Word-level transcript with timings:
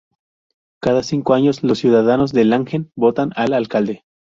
Cada 0.81 1.03
cinco 1.03 1.35
años 1.35 1.61
los 1.61 1.77
ciudadanos 1.77 2.31
de 2.33 2.43
Langen 2.43 2.91
votan 2.95 3.33
al 3.35 3.53
alcalde. 3.53 4.03